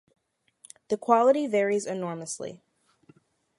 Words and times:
The 0.87 0.97
quality 0.97 1.45
varies 1.45 1.85
enormously. 1.85 2.63